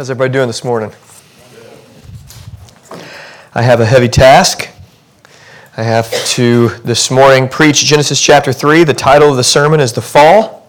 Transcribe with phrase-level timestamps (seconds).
[0.00, 0.94] How's everybody doing this morning?
[3.54, 4.70] I have a heavy task.
[5.76, 8.84] I have to this morning preach Genesis chapter 3.
[8.84, 10.66] The title of the sermon is The Fall.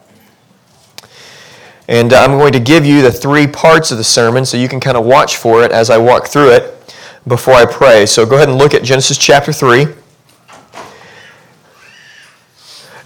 [1.88, 4.80] And I'm going to give you the three parts of the sermon so you can
[4.80, 6.94] kind of watch for it as I walk through it
[7.26, 8.04] before I pray.
[8.04, 9.86] So go ahead and look at Genesis chapter 3.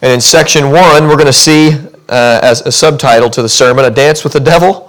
[0.02, 1.74] And in section 1, we're going to see
[2.08, 4.85] uh, as a subtitle to the sermon, A Dance with the Devil,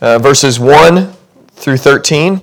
[0.00, 1.12] uh, verses 1
[1.52, 2.40] through 13.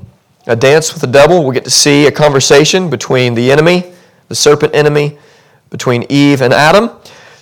[0.47, 3.93] A Dance with the Devil, we'll get to see a conversation between the enemy,
[4.27, 5.17] the serpent enemy,
[5.69, 6.89] between Eve and Adam.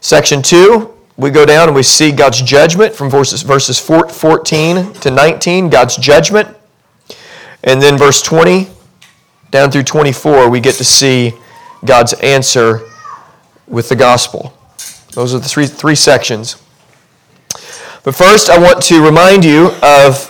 [0.01, 5.11] Section 2, we go down and we see God's judgment from verses, verses 14 to
[5.11, 6.55] 19, God's judgment.
[7.63, 8.67] And then verse 20
[9.51, 11.33] down through 24, we get to see
[11.83, 12.81] God's answer
[13.67, 14.53] with the gospel.
[15.13, 16.61] Those are the three, three sections.
[18.03, 20.27] But first, I want to remind you of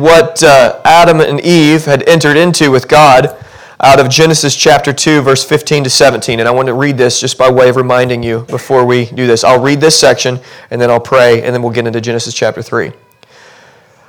[0.00, 3.36] what uh, Adam and Eve had entered into with God
[3.78, 6.40] out of Genesis chapter 2, verse 15 to 17.
[6.40, 9.28] And I want to read this just by way of reminding you before we do
[9.28, 9.44] this.
[9.44, 10.40] I'll read this section,
[10.72, 12.90] and then I'll pray, and then we'll get into Genesis chapter 3.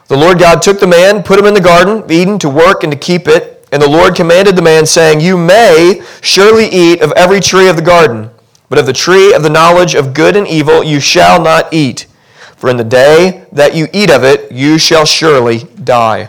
[0.07, 2.81] The Lord God took the man, put him in the garden of Eden to work
[2.81, 3.67] and to keep it.
[3.71, 7.75] And the Lord commanded the man, saying, You may surely eat of every tree of
[7.75, 8.31] the garden.
[8.67, 12.07] But of the tree of the knowledge of good and evil you shall not eat,
[12.65, 16.27] for in the day that you eat of it you shall surely die.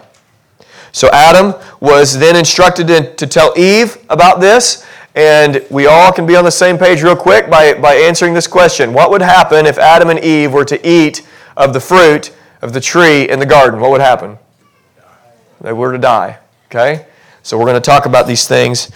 [0.92, 4.84] So Adam was then instructed to tell Eve about this,
[5.14, 8.46] and we all can be on the same page real quick by, by answering this
[8.46, 8.92] question.
[8.92, 12.82] What would happen if Adam and Eve were to eat of the fruit of the
[12.82, 13.80] tree in the garden?
[13.80, 14.36] What would happen?
[15.62, 16.38] They were to die.
[16.66, 17.06] Okay?
[17.44, 18.90] So we're going to talk about these things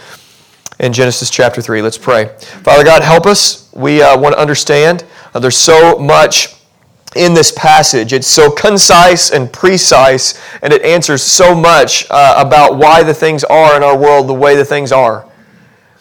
[0.78, 1.80] in Genesis chapter 3.
[1.80, 2.36] Let's pray.
[2.64, 3.72] Father God, help us.
[3.72, 5.06] We uh, want to understand.
[5.32, 6.59] Uh, there's so much
[7.16, 8.12] in this passage.
[8.12, 13.44] It's so concise and precise, and it answers so much uh, about why the things
[13.44, 15.26] are in our world the way the things are.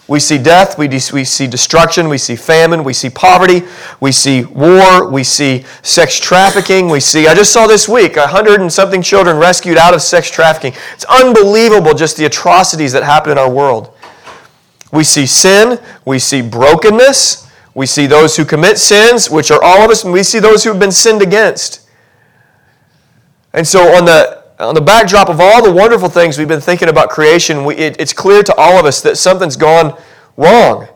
[0.07, 3.61] We see death, we, de- we see destruction, we see famine, we see poverty,
[3.99, 8.25] we see war, we see sex trafficking, we see, I just saw this week, a
[8.25, 10.73] hundred and something children rescued out of sex trafficking.
[10.93, 13.95] It's unbelievable just the atrocities that happen in our world.
[14.91, 17.47] We see sin, we see brokenness,
[17.79, 20.65] we see those who commit sins, which are all of us, and we see those
[20.65, 21.87] who have been sinned against.
[23.53, 26.89] And so, on the, on the backdrop of all the wonderful things we've been thinking
[26.89, 29.97] about creation, we, it, it's clear to all of us that something's gone
[30.35, 30.89] wrong.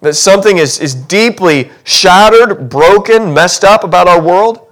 [0.00, 4.66] That something is, is deeply shattered, broken, messed up about our world.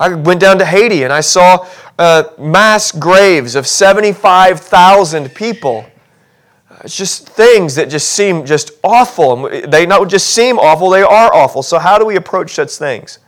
[0.00, 1.68] I went down to Haiti and I saw
[2.00, 5.86] uh, mass graves of 75,000 people
[6.84, 9.48] it's just things that just seem just awful.
[9.48, 11.62] They not just seem awful, they are awful.
[11.62, 13.18] So, how do we approach such things?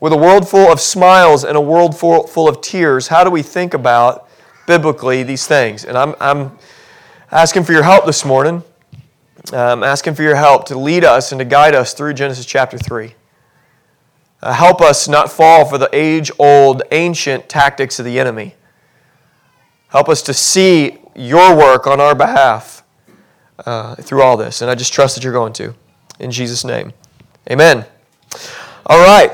[0.00, 3.30] With a world full of smiles and a world full, full of tears, how do
[3.30, 4.28] we think about
[4.66, 5.84] biblically these things?
[5.84, 6.58] And I'm, I'm
[7.30, 8.64] asking for your help this morning.
[9.52, 12.78] I'm asking for your help to lead us and to guide us through Genesis chapter
[12.78, 13.14] 3.
[14.42, 18.54] Uh, help us not fall for the age old, ancient tactics of the enemy.
[19.88, 22.82] Help us to see your work on our behalf
[23.66, 24.62] uh, through all this.
[24.62, 25.74] And I just trust that you're going to.
[26.18, 26.92] In Jesus' name.
[27.50, 27.84] Amen.
[28.86, 29.32] All right.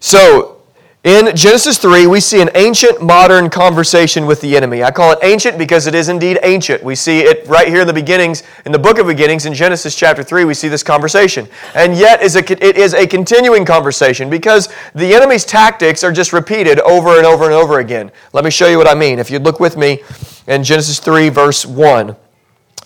[0.00, 0.58] So,
[1.04, 4.82] in Genesis 3, we see an ancient modern conversation with the enemy.
[4.82, 6.82] I call it ancient because it is indeed ancient.
[6.82, 9.94] We see it right here in the beginnings, in the book of beginnings, in Genesis
[9.94, 11.48] chapter 3, we see this conversation.
[11.74, 17.16] And yet, it is a continuing conversation because the enemy's tactics are just repeated over
[17.16, 18.10] and over and over again.
[18.32, 19.18] Let me show you what I mean.
[19.18, 20.02] If you'd look with me
[20.48, 22.16] in Genesis 3, verse 1.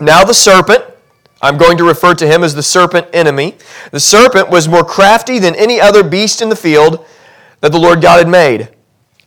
[0.00, 0.84] Now the serpent,
[1.40, 3.56] I'm going to refer to him as the serpent enemy,
[3.90, 7.06] the serpent was more crafty than any other beast in the field
[7.60, 8.68] that the Lord God had made.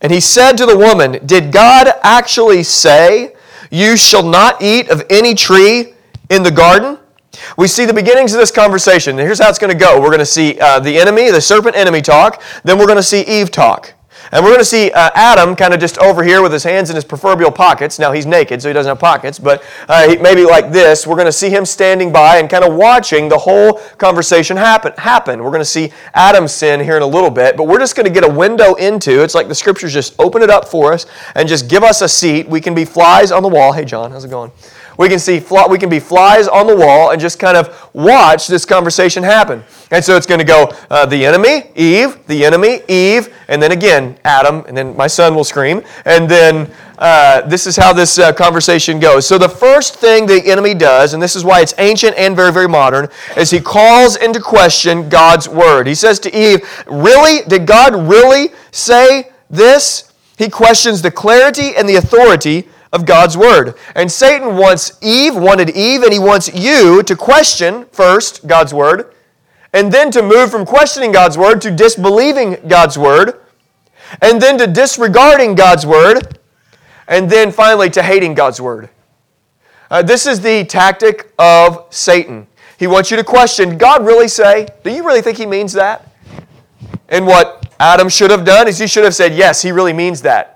[0.02, 3.36] And he said to the woman, Did God actually say,
[3.72, 5.94] You shall not eat of any tree
[6.30, 7.00] in the garden?
[7.58, 9.18] We see the beginnings of this conversation.
[9.18, 10.00] here's how it's going to go.
[10.00, 12.42] We're going to see uh, the enemy, the serpent enemy talk.
[12.64, 13.94] Then we're going to see Eve talk.
[14.32, 16.90] And we're going to see uh, Adam kind of just over here with his hands
[16.90, 18.00] in his proverbial pockets.
[18.00, 21.06] Now he's naked, so he doesn't have pockets, but uh, maybe like this.
[21.06, 24.94] We're going to see him standing by and kind of watching the whole conversation happen.
[24.98, 25.44] happen.
[25.44, 28.08] We're going to see Adam's sin here in a little bit, but we're just going
[28.08, 29.24] to get a window into.
[29.24, 31.06] It's like the scriptures just open it up for us
[31.36, 32.48] and just give us a seat.
[32.48, 33.74] We can be flies on the wall.
[33.74, 34.52] Hey, John, how's it going?
[34.98, 38.48] We can see we can be flies on the wall and just kind of watch
[38.48, 39.64] this conversation happen.
[39.92, 43.72] And so it's going to go uh, the enemy, Eve, the enemy, Eve, and then
[43.72, 48.18] again Adam, and then my son will scream, and then uh, this is how this
[48.18, 49.28] uh, conversation goes.
[49.28, 52.52] So the first thing the enemy does, and this is why it's ancient and very
[52.52, 55.88] very modern, is he calls into question God's word.
[55.88, 57.44] He says to Eve, "Really?
[57.48, 63.76] Did God really say this?" He questions the clarity and the authority of God's word.
[63.94, 69.14] And Satan wants Eve, wanted Eve, and he wants you to question first God's word,
[69.74, 73.42] and then to move from questioning God's word to disbelieving God's word,
[74.22, 76.40] and then to disregarding God's word,
[77.10, 78.90] and then finally to hating God's word.
[79.92, 82.48] Uh, this is the tactic of Satan.
[82.78, 84.68] He wants you to question, God really say?
[84.86, 86.10] Do you really think he means that?
[87.10, 90.22] And what Adam should have done is he should have said, yes, he really means
[90.22, 90.55] that.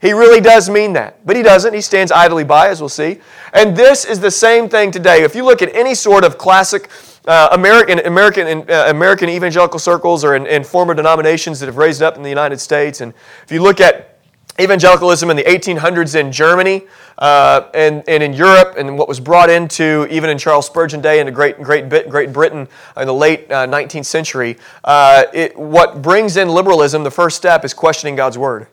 [0.00, 1.26] He really does mean that.
[1.26, 1.74] But he doesn't.
[1.74, 3.20] He stands idly by, as we'll see.
[3.52, 5.22] And this is the same thing today.
[5.22, 6.88] If you look at any sort of classic
[7.26, 12.00] uh, American, American, uh, American evangelical circles or in, in former denominations that have raised
[12.00, 13.12] up in the United States, and
[13.42, 14.18] if you look at
[14.60, 16.82] evangelicalism in the 1800s in Germany
[17.18, 21.18] uh, and, and in Europe, and what was brought into even in Charles Spurgeon day
[21.18, 26.36] into Great, Great, Great Britain in the late uh, 19th century, uh, it, what brings
[26.36, 28.68] in liberalism, the first step is questioning God's Word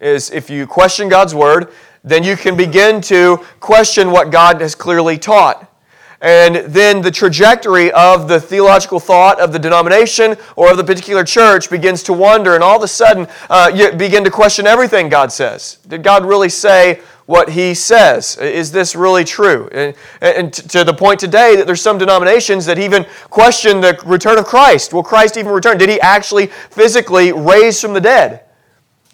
[0.00, 4.74] is if you question God's word, then you can begin to question what God has
[4.74, 5.70] clearly taught.
[6.20, 11.22] And then the trajectory of the theological thought of the denomination or of the particular
[11.22, 15.10] church begins to wander, and all of a sudden uh, you begin to question everything
[15.10, 15.78] God says.
[15.86, 18.38] Did God really say what He says?
[18.38, 19.68] Is this really true?
[19.72, 24.38] And, and to the point today that there's some denominations that even question the return
[24.38, 24.94] of Christ.
[24.94, 25.76] Will Christ even return?
[25.76, 28.43] Did He actually physically raise from the dead?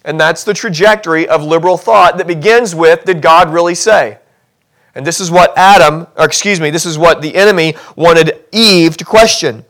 [0.03, 4.17] And that's the trajectory of liberal thought that begins with Did God really say?
[4.95, 8.97] And this is what Adam, or excuse me, this is what the enemy wanted Eve
[8.97, 9.63] to question.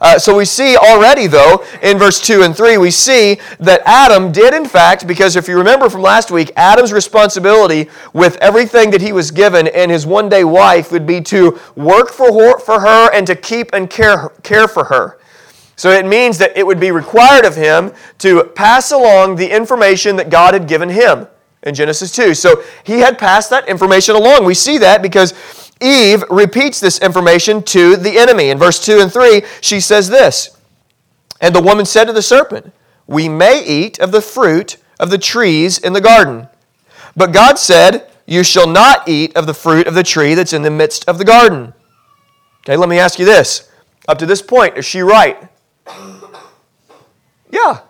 [0.00, 4.32] Uh, so we see already, though, in verse 2 and 3, we see that Adam
[4.32, 9.00] did, in fact, because if you remember from last week, Adam's responsibility with everything that
[9.00, 12.80] he was given and his one day wife would be to work for her, for
[12.80, 15.18] her and to keep and care, care for her.
[15.82, 20.14] So it means that it would be required of him to pass along the information
[20.14, 21.26] that God had given him
[21.64, 22.34] in Genesis 2.
[22.34, 24.44] So he had passed that information along.
[24.44, 25.34] We see that because
[25.80, 28.50] Eve repeats this information to the enemy.
[28.50, 30.56] In verse 2 and 3, she says this
[31.40, 32.72] And the woman said to the serpent,
[33.08, 36.46] We may eat of the fruit of the trees in the garden.
[37.16, 40.62] But God said, You shall not eat of the fruit of the tree that's in
[40.62, 41.74] the midst of the garden.
[42.60, 43.68] Okay, let me ask you this.
[44.06, 45.48] Up to this point, is she right?
[47.50, 47.80] Yeah.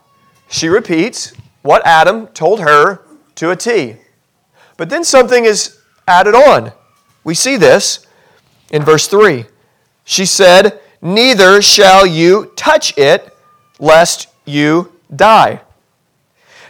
[0.48, 3.02] She repeats what Adam told her
[3.36, 3.96] to a T.
[4.76, 6.72] But then something is added on.
[7.24, 8.06] We see this
[8.70, 9.46] in verse 3.
[10.04, 13.36] She said, Neither shall you touch it,
[13.78, 15.60] lest you die.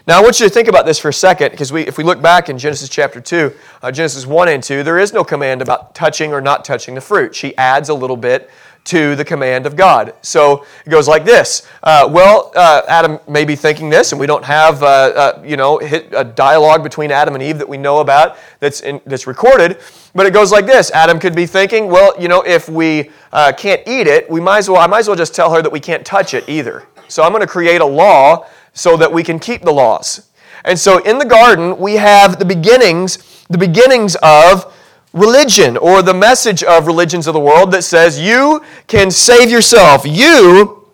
[0.06, 2.02] Now, I want you to think about this for a second, because we, if we
[2.02, 3.52] look back in Genesis chapter 2,
[3.82, 7.00] uh, Genesis 1 and 2, there is no command about touching or not touching the
[7.00, 7.36] fruit.
[7.36, 8.50] She adds a little bit
[8.84, 10.14] to the command of God.
[10.22, 11.68] So it goes like this.
[11.82, 15.56] Uh, well, uh, Adam may be thinking this, and we don't have, uh, uh you
[15.56, 19.78] know, a dialogue between Adam and Eve that we know about that's, in, that's recorded.
[20.14, 20.90] But it goes like this.
[20.90, 24.58] Adam could be thinking, well, you know, if we uh, can't eat it, we might
[24.58, 26.86] as well, I might as well just tell her that we can't touch it either.
[27.08, 30.30] So I'm going to create a law so that we can keep the laws.
[30.64, 34.74] And so in the garden, we have the beginnings, the beginnings of
[35.12, 40.06] religion or the message of religions of the world that says you can save yourself.
[40.06, 40.86] You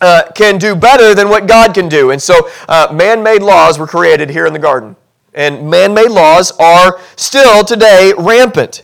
[0.00, 2.10] uh, can do better than what God can do.
[2.10, 4.96] And so uh, man made laws were created here in the garden.
[5.34, 8.82] And man made laws are still today rampant.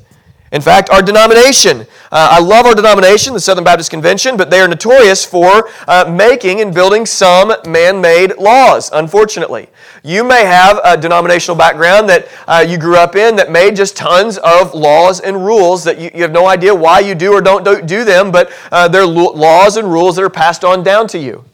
[0.53, 4.61] In fact, our denomination, uh, I love our denomination, the Southern Baptist Convention, but they
[4.61, 9.69] are notorious for uh, making and building some man made laws, unfortunately.
[10.03, 13.97] You may have a denominational background that uh, you grew up in that made just
[13.97, 17.41] tons of laws and rules that you, you have no idea why you do or
[17.41, 21.19] don't do, them, but uh, they're laws and rules that are passed on down to
[21.19, 21.45] you.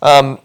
[0.00, 0.38] Um,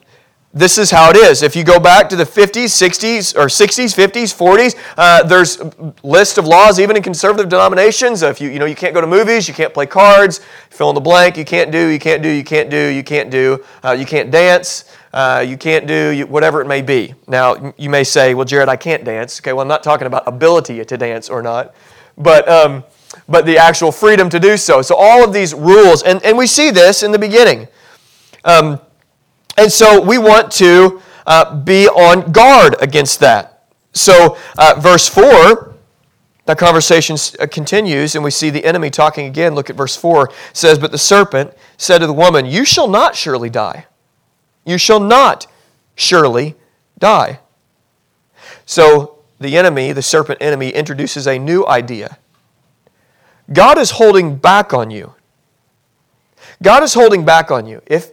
[0.53, 1.41] this is how it is.
[1.41, 5.59] If you go back to the 50s, 60s, or 60s, 50s, 40s, uh, there's
[6.03, 8.21] list of laws even in conservative denominations.
[8.21, 10.95] If you, you know, you can't go to movies, you can't play cards, fill in
[10.95, 13.93] the blank, you can't do, you can't do, you can't do, you can't do, uh,
[13.93, 17.15] you can't dance, uh, you can't do, you, whatever it may be.
[17.27, 19.39] Now, you may say, well, Jared, I can't dance.
[19.39, 21.73] Okay, well, I'm not talking about ability to dance or not,
[22.15, 22.83] but, um,
[23.27, 24.83] but the actual freedom to do so.
[24.83, 27.67] So all of these rules, and, and we see this in the beginning.
[28.45, 28.79] Um,
[29.57, 33.65] and so we want to uh, be on guard against that.
[33.93, 35.73] So, uh, verse 4
[36.45, 39.55] That conversation uh, continues, and we see the enemy talking again.
[39.55, 40.29] Look at verse 4.
[40.29, 43.85] It says, But the serpent said to the woman, You shall not surely die.
[44.65, 45.47] You shall not
[45.95, 46.55] surely
[46.97, 47.39] die.
[48.65, 52.17] So the enemy, the serpent enemy, introduces a new idea.
[53.51, 55.13] God is holding back on you.
[56.61, 57.81] God is holding back on you.
[57.85, 58.11] If,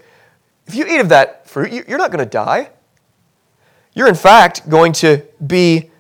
[0.71, 2.71] if you eat of that fruit, you're not going to die.
[3.93, 5.91] You're, in fact, going to be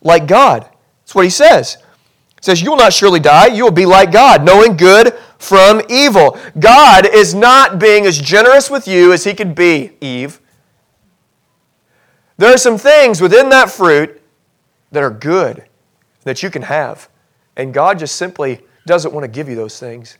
[0.00, 0.66] like God.
[1.02, 1.74] That's what he says.
[1.74, 3.48] He says, You will not surely die.
[3.48, 6.38] You will be like God, knowing good from evil.
[6.58, 10.40] God is not being as generous with you as he could be, Eve.
[12.38, 14.18] There are some things within that fruit
[14.92, 15.66] that are good
[16.22, 17.10] that you can have.
[17.54, 20.16] And God just simply doesn't want to give you those things.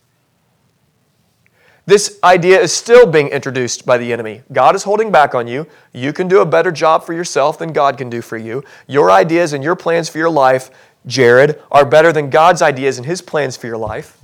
[1.91, 4.43] This idea is still being introduced by the enemy.
[4.53, 5.67] God is holding back on you.
[5.93, 8.63] You can do a better job for yourself than God can do for you.
[8.87, 10.71] Your ideas and your plans for your life,
[11.05, 14.17] Jared, are better than God's ideas and his plans for your life.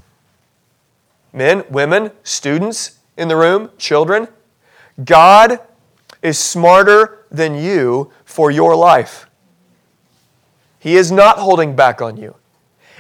[1.32, 4.28] Men, women, students in the room, children,
[5.04, 5.58] God
[6.23, 9.28] is smarter than you for your life.
[10.78, 12.37] He is not holding back on you.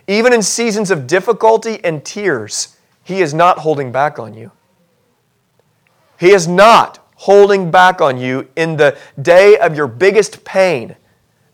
[0.08, 4.50] Even in seasons of difficulty and tears, He is not holding back on you.
[6.18, 10.96] He is not holding back on you in the day of your biggest pain.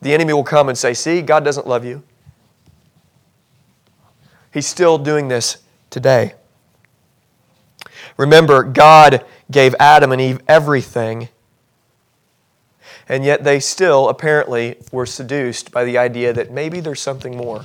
[0.01, 2.03] The enemy will come and say, See, God doesn't love you.
[4.53, 6.35] He's still doing this today.
[8.17, 11.29] Remember, God gave Adam and Eve everything,
[13.09, 17.65] and yet they still apparently were seduced by the idea that maybe there's something more.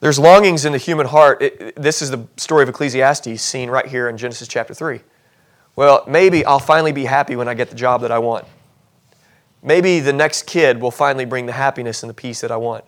[0.00, 1.42] There's longings in the human heart.
[1.42, 5.00] It, this is the story of Ecclesiastes seen right here in Genesis chapter 3.
[5.76, 8.46] Well, maybe I'll finally be happy when I get the job that I want.
[9.62, 12.84] Maybe the next kid will finally bring the happiness and the peace that I want.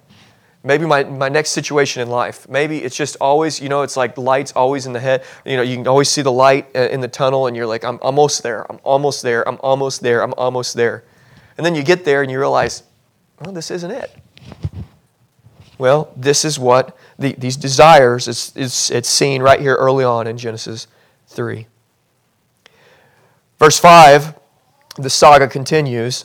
[0.65, 2.49] Maybe my, my next situation in life.
[2.49, 5.25] Maybe it's just always, you know, it's like lights always in the head.
[5.45, 7.99] You know, you can always see the light in the tunnel and you're like, I'm
[8.01, 8.65] almost there.
[8.71, 9.47] I'm almost there.
[9.47, 10.23] I'm almost there.
[10.23, 11.05] I'm almost there.
[11.59, 12.85] And then you get there and you realize,
[13.41, 14.17] well, this isn't it.
[15.83, 20.29] Well, this is what the, these desires is, is it's seen right here early on
[20.29, 20.87] in Genesis
[21.27, 21.67] 3.
[23.59, 24.39] Verse 5,
[24.99, 26.25] the saga continues.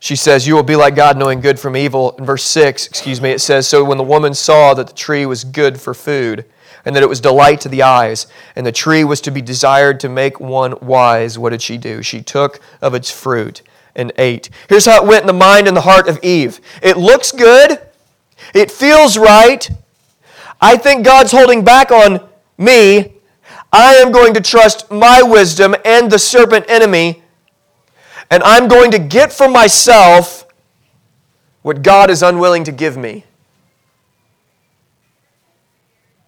[0.00, 2.16] She says, You will be like God, knowing good from evil.
[2.18, 5.24] In verse 6, excuse me, it says, So when the woman saw that the tree
[5.24, 6.46] was good for food,
[6.84, 10.00] and that it was delight to the eyes, and the tree was to be desired
[10.00, 12.02] to make one wise, what did she do?
[12.02, 13.62] She took of its fruit
[13.94, 14.50] and ate.
[14.68, 17.78] Here's how it went in the mind and the heart of Eve it looks good,
[18.54, 19.68] it feels right.
[20.60, 22.28] I think God's holding back on
[22.58, 23.14] me.
[23.72, 27.22] I am going to trust my wisdom and the serpent enemy,
[28.30, 30.46] and I'm going to get for myself
[31.62, 33.24] what God is unwilling to give me.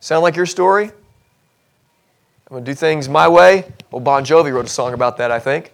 [0.00, 0.86] Sound like your story?
[0.86, 3.72] I'm going to do things my way.
[3.90, 5.72] Well, Bon Jovi wrote a song about that, I think.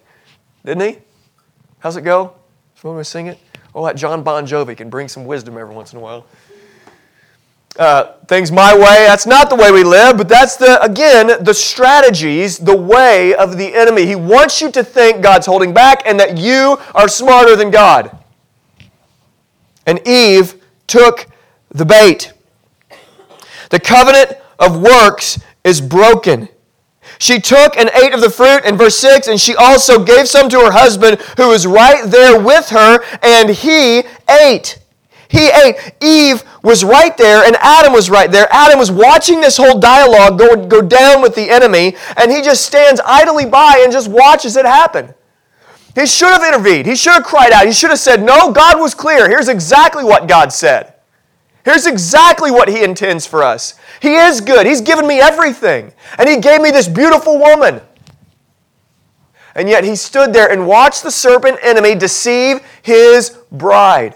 [0.63, 0.99] Didn't he?
[1.79, 2.33] How's it go?
[2.75, 3.39] Someone going to sing it?
[3.73, 6.25] Oh, that John Bon Jovi can bring some wisdom every once in a while.
[7.77, 11.53] Uh, things my way, that's not the way we live, but that's the, again, the
[11.53, 14.05] strategies, the way of the enemy.
[14.05, 18.17] He wants you to think God's holding back and that you are smarter than God.
[19.85, 21.27] And Eve took
[21.69, 22.33] the bait.
[23.69, 26.49] The covenant of works is broken.
[27.19, 30.47] She took and ate of the fruit in verse 6, and she also gave some
[30.49, 34.79] to her husband who was right there with her, and he ate.
[35.27, 35.93] He ate.
[36.01, 38.47] Eve was right there, and Adam was right there.
[38.51, 42.65] Adam was watching this whole dialogue go, go down with the enemy, and he just
[42.65, 45.13] stands idly by and just watches it happen.
[45.95, 46.85] He should have intervened.
[46.85, 47.65] He should have cried out.
[47.65, 49.27] He should have said, No, God was clear.
[49.27, 50.93] Here's exactly what God said.
[51.65, 53.75] Here's exactly what He intends for us.
[54.01, 54.65] He is good.
[54.65, 55.93] He's given me everything.
[56.17, 57.81] And He gave me this beautiful woman.
[59.55, 64.15] And yet He stood there and watched the serpent enemy deceive His bride.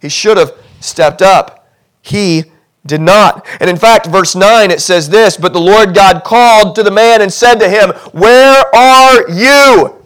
[0.00, 1.68] He should have stepped up.
[2.02, 2.44] He
[2.86, 3.46] did not.
[3.60, 6.90] And in fact, verse 9, it says this But the Lord God called to the
[6.90, 10.04] man and said to him, Where are you?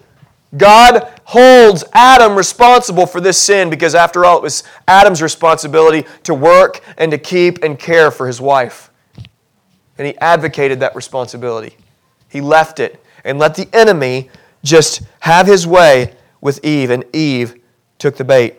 [0.56, 6.34] God holds Adam responsible for this sin because, after all, it was Adam's responsibility to
[6.34, 8.90] work and to keep and care for his wife.
[9.96, 11.76] And he advocated that responsibility.
[12.28, 14.28] He left it and let the enemy
[14.64, 17.54] just have his way with Eve, and Eve
[18.00, 18.56] took the bait.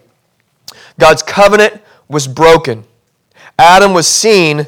[0.97, 2.85] God's covenant was broken.
[3.59, 4.67] Adam was seen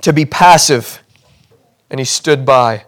[0.00, 1.02] to be passive,
[1.90, 2.84] and he stood by.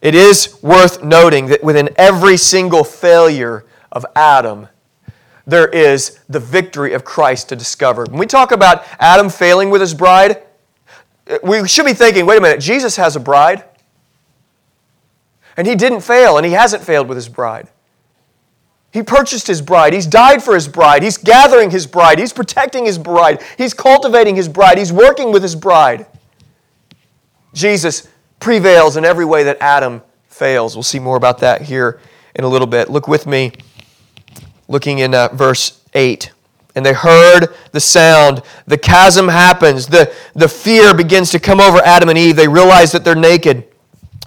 [0.00, 4.68] It is worth noting that within every single failure of Adam,
[5.46, 8.04] there is the victory of Christ to discover.
[8.04, 10.42] When we talk about Adam failing with his bride,
[11.42, 13.64] we should be thinking wait a minute, Jesus has a bride.
[15.56, 17.68] And he didn't fail, and he hasn't failed with his bride.
[18.92, 19.92] He purchased his bride.
[19.92, 21.02] He's died for his bride.
[21.02, 22.18] He's gathering his bride.
[22.18, 23.42] He's protecting his bride.
[23.58, 24.78] He's cultivating his bride.
[24.78, 26.06] He's working with his bride.
[27.52, 28.08] Jesus
[28.40, 30.76] prevails in every way that Adam fails.
[30.76, 32.00] We'll see more about that here
[32.34, 32.88] in a little bit.
[32.88, 33.52] Look with me,
[34.68, 36.30] looking in uh, verse 8.
[36.74, 38.42] And they heard the sound.
[38.66, 39.88] The chasm happens.
[39.88, 42.36] The, the fear begins to come over Adam and Eve.
[42.36, 43.64] They realize that they're naked.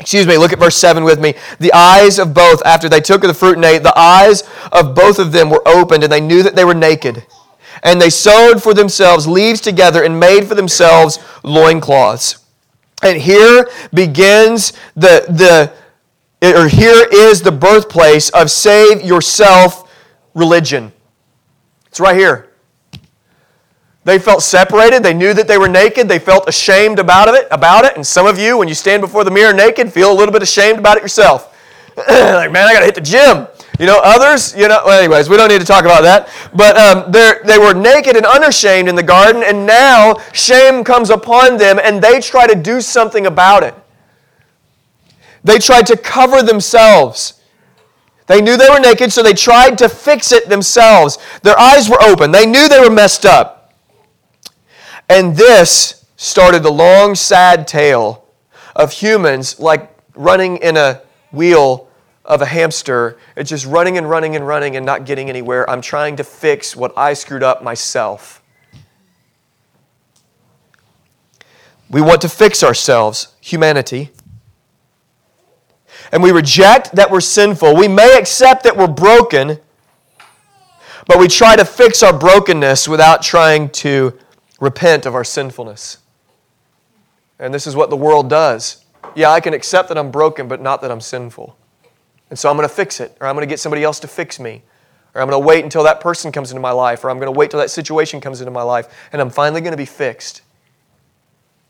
[0.02, 1.36] Excuse me, look at verse 7 with me.
[1.60, 4.96] The eyes of both, after they took of the fruit and ate, the eyes of
[4.96, 7.26] both of them were opened, and they knew that they were naked.
[7.84, 12.44] And they sewed for themselves leaves together and made for themselves loincloths.
[13.02, 15.74] And here begins the, the
[16.44, 19.92] or here is the birthplace of save yourself
[20.34, 20.92] religion.
[21.88, 22.50] It's right here.
[24.04, 25.04] They felt separated.
[25.04, 26.08] They knew that they were naked.
[26.08, 27.96] They felt ashamed about it, about it.
[27.96, 30.42] And some of you, when you stand before the mirror naked, feel a little bit
[30.42, 31.56] ashamed about it yourself.
[31.98, 33.48] like, man, I got to hit the gym.
[33.82, 36.30] You know, others, you know, well, anyways, we don't need to talk about that.
[36.54, 41.58] But um, they were naked and unashamed in the garden, and now shame comes upon
[41.58, 43.74] them, and they try to do something about it.
[45.44, 47.42] They tried to cover themselves.
[48.28, 51.18] They knew they were naked, so they tried to fix it themselves.
[51.42, 52.30] Their eyes were open.
[52.30, 53.74] They knew they were messed up.
[55.10, 58.26] And this started the long, sad tale
[58.76, 61.88] of humans like running in a wheel
[62.24, 63.18] of a hamster.
[63.36, 65.70] It's just running and running and running and not getting anywhere.
[65.70, 68.42] I'm trying to fix what I screwed up myself.
[71.90, 74.12] We want to fix ourselves, humanity
[76.12, 77.76] and we reject that we're sinful.
[77.76, 79.60] We may accept that we're broken,
[81.08, 84.18] but we try to fix our brokenness without trying to
[84.60, 85.98] repent of our sinfulness.
[87.40, 88.86] And this is what the world does.
[89.16, 91.58] Yeah, I can accept that I'm broken, but not that I'm sinful.
[92.32, 94.08] And so I'm going to fix it, or I'm going to get somebody else to
[94.08, 94.64] fix me,
[95.14, 97.32] or I'm going to wait until that person comes into my life, or I'm going
[97.32, 99.86] to wait till that situation comes into my life, and I'm finally going to be
[99.86, 100.42] fixed.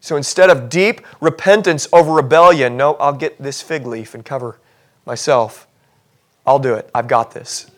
[0.01, 4.59] So instead of deep repentance over rebellion, no, I'll get this fig leaf and cover
[5.03, 5.67] myself.
[6.45, 6.89] I'll do it.
[6.93, 7.69] I've got this.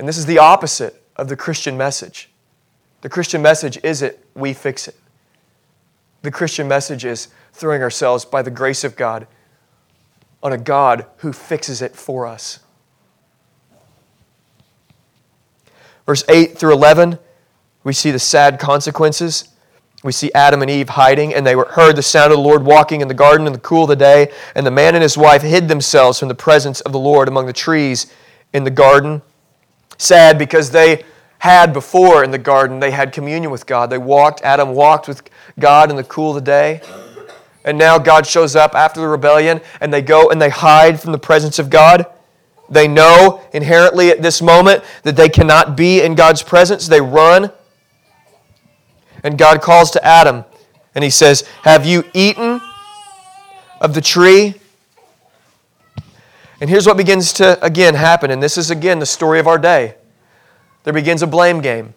[0.00, 2.28] And this is the opposite of the Christian message.
[3.02, 4.96] The Christian message isn't we fix it.
[6.22, 9.28] The Christian message is throwing ourselves by the grace of God
[10.46, 12.60] on a God who fixes it for us.
[16.06, 17.18] Verse 8 through 11,
[17.84, 19.48] we see the sad consequences
[20.06, 23.00] we see Adam and Eve hiding, and they heard the sound of the Lord walking
[23.00, 24.30] in the garden in the cool of the day.
[24.54, 27.46] And the man and his wife hid themselves from the presence of the Lord among
[27.46, 28.12] the trees
[28.52, 29.20] in the garden.
[29.98, 31.04] Sad because they
[31.38, 33.90] had before in the garden, they had communion with God.
[33.90, 35.28] They walked, Adam walked with
[35.58, 36.82] God in the cool of the day.
[37.66, 41.12] And now God shows up after the rebellion, and they go and they hide from
[41.12, 42.06] the presence of God.
[42.70, 46.88] They know inherently at this moment that they cannot be in God's presence.
[46.88, 47.50] They run
[49.26, 50.44] and God calls to Adam
[50.94, 52.60] and he says, Have you eaten
[53.80, 54.54] of the tree?
[56.60, 59.58] And here's what begins to again happen, and this is again the story of our
[59.58, 59.96] day.
[60.84, 61.92] There begins a blame game.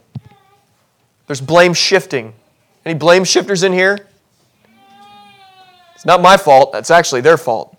[1.28, 2.34] There's blame shifting.
[2.84, 4.08] Any blame shifters in here?
[6.00, 7.76] It's not my fault, that's actually their fault.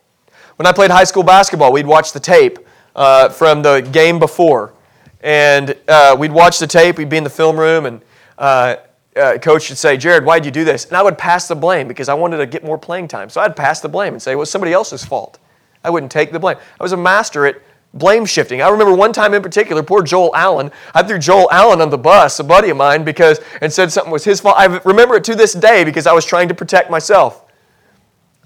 [0.57, 2.59] When I played high school basketball, we'd watch the tape
[2.95, 4.75] uh, from the game before.
[5.23, 8.03] And uh, we'd watch the tape, we'd be in the film room, and
[8.37, 8.77] uh,
[9.17, 10.85] uh, coach would say, Jared, why'd you do this?
[10.85, 13.31] And I would pass the blame because I wanted to get more playing time.
[13.31, 15.39] So I'd pass the blame and say, well, it's somebody else's fault.
[15.83, 16.59] I wouldn't take the blame.
[16.79, 17.57] I was a master at
[17.95, 18.61] blame shifting.
[18.61, 20.71] I remember one time in particular, poor Joel Allen.
[20.95, 24.13] I threw Joel Allen on the bus, a buddy of mine, because and said something
[24.13, 24.57] was his fault.
[24.59, 27.47] I remember it to this day because I was trying to protect myself.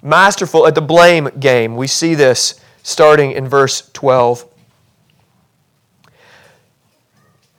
[0.05, 1.77] Masterful at the blame game.
[1.77, 4.47] We see this starting in verse 12.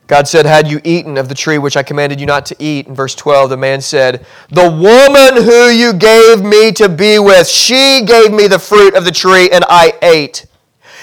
[0.06, 2.86] God said, Had you eaten of the tree which I commanded you not to eat?
[2.86, 7.48] In verse 12, the man said, The woman who you gave me to be with,
[7.48, 10.46] she gave me the fruit of the tree, and I ate.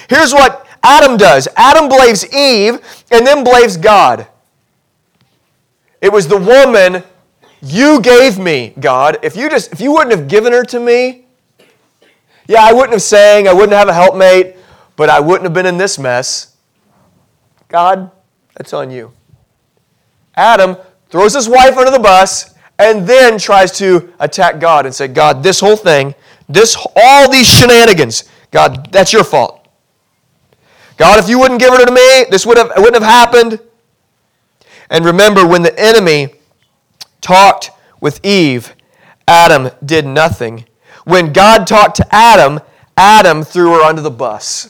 [0.09, 2.79] Here's what Adam does Adam blames Eve
[3.11, 4.27] and then blames God.
[6.01, 7.03] It was the woman
[7.61, 9.19] you gave me, God.
[9.23, 11.22] If you just if you wouldn't have given her to me,
[12.47, 14.55] yeah, I wouldn't have sang, I wouldn't have a helpmate,
[14.95, 16.55] but I wouldn't have been in this mess.
[17.67, 18.11] God,
[18.55, 19.11] that's on you.
[20.35, 20.77] Adam
[21.09, 25.43] throws his wife under the bus and then tries to attack God and say, God,
[25.43, 26.15] this whole thing,
[26.49, 29.67] this all these shenanigans, God, that's your fault.
[30.97, 33.59] God, if you wouldn't give her to me, this would have, wouldn't have happened.
[34.89, 36.35] And remember, when the enemy
[37.21, 38.75] talked with Eve,
[39.27, 40.65] Adam did nothing.
[41.03, 42.59] When God talked to Adam,
[42.95, 44.69] Adam threw her under the bus.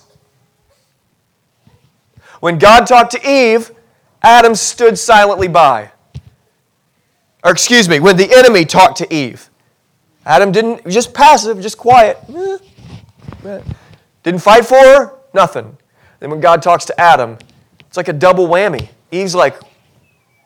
[2.39, 3.71] When God talked to Eve,
[4.21, 5.91] Adam stood silently by.
[7.43, 9.49] Or excuse me, when the enemy talked to Eve,
[10.25, 12.17] Adam didn't, just passive, just quiet.
[14.23, 15.77] Didn't fight for her, nothing.
[16.19, 17.37] Then when God talks to Adam,
[17.79, 18.89] it's like a double whammy.
[19.11, 19.55] Eve's like,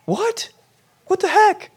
[0.06, 0.50] What?
[1.06, 1.72] What the heck?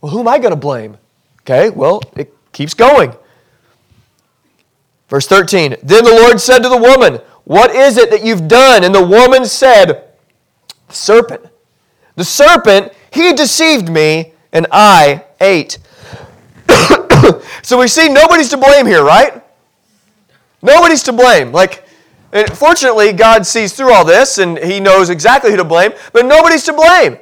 [0.00, 0.98] Well, who am I going to blame?
[1.42, 3.14] Okay, well, it keeps going.
[5.08, 8.84] Verse 13 Then the Lord said to the woman, What is it that you've done?
[8.84, 10.04] And the woman said,
[10.88, 11.46] The serpent.
[12.16, 15.78] The serpent, he deceived me, and I ate.
[17.62, 19.42] so we see nobody's to blame here, right?
[20.62, 21.52] Nobody's to blame.
[21.52, 21.86] Like,
[22.54, 26.64] fortunately, God sees through all this and he knows exactly who to blame, but nobody's
[26.64, 27.18] to blame.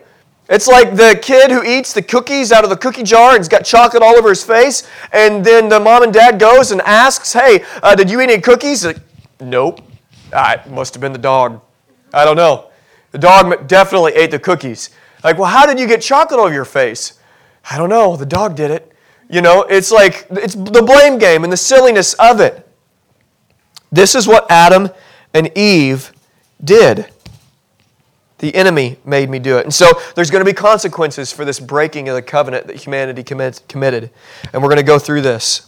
[0.48, 3.48] It's like the kid who eats the cookies out of the cookie jar and has
[3.48, 7.32] got chocolate all over his face, and then the mom and dad goes and asks,
[7.32, 8.98] "Hey, uh, did you eat any cookies?" Like,
[9.40, 9.80] nope.
[10.32, 11.60] Ah, it must have been the dog.
[12.12, 12.66] I don't know.
[13.12, 14.90] The dog definitely ate the cookies.
[15.22, 17.14] Like, well, how did you get chocolate all over your face?
[17.70, 18.16] I don't know.
[18.16, 18.92] The dog did it.
[19.30, 22.68] You know, it's like it's the blame game and the silliness of it.
[23.90, 24.90] This is what Adam
[25.32, 26.12] and Eve
[26.62, 27.06] did.
[28.44, 29.64] The enemy made me do it.
[29.64, 33.22] And so there's going to be consequences for this breaking of the covenant that humanity
[33.22, 34.10] committed.
[34.52, 35.66] And we're going to go through this.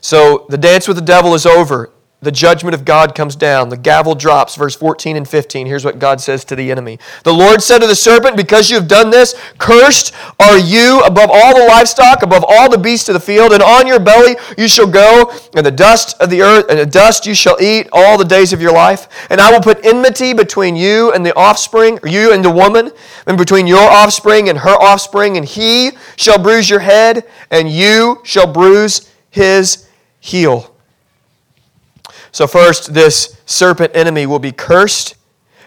[0.00, 1.90] So the dance with the devil is over
[2.22, 3.70] the judgment of God comes down.
[3.70, 5.66] The gavel drops, verse 14 and 15.
[5.66, 8.76] Here's what God says to the enemy The Lord said to the serpent, Because you
[8.76, 13.14] have done this, cursed are you above all the livestock, above all the beasts of
[13.14, 16.66] the field, and on your belly you shall go, and the dust of the earth,
[16.68, 19.08] and the dust you shall eat all the days of your life.
[19.30, 22.90] And I will put enmity between you and the offspring, you and the woman,
[23.26, 28.20] and between your offspring and her offspring, and he shall bruise your head, and you
[28.24, 29.88] shall bruise his
[30.20, 30.69] heel.
[32.32, 35.16] So, first, this serpent enemy will be cursed.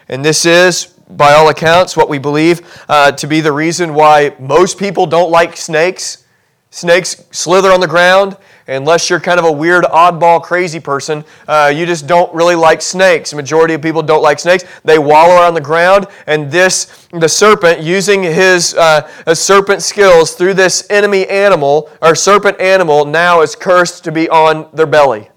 [0.09, 4.35] And this is, by all accounts, what we believe uh, to be the reason why
[4.39, 6.25] most people don't like snakes.
[6.71, 8.37] Snakes slither on the ground.
[8.67, 12.81] Unless you're kind of a weird, oddball, crazy person, uh, you just don't really like
[12.81, 13.31] snakes.
[13.31, 14.63] The majority of people don't like snakes.
[14.85, 20.53] They wallow on the ground, and this, the serpent, using his uh, serpent skills through
[20.53, 25.29] this enemy animal, or serpent animal, now is cursed to be on their belly.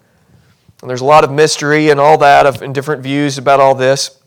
[0.80, 3.74] And there's a lot of mystery and all that of, and different views about all
[3.74, 4.20] this.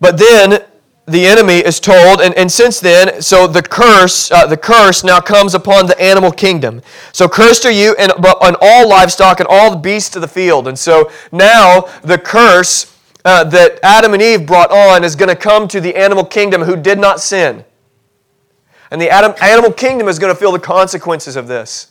[0.00, 0.64] But then
[1.06, 5.20] the enemy is told, and, and since then, so the curse, uh, the curse now
[5.20, 6.82] comes upon the animal kingdom.
[7.12, 10.68] So cursed are you and on all livestock and all the beasts of the field.
[10.68, 15.36] And so now the curse uh, that Adam and Eve brought on is going to
[15.36, 17.64] come to the animal kingdom who did not sin.
[18.90, 21.88] And the Adam, animal kingdom is going to feel the consequences of this.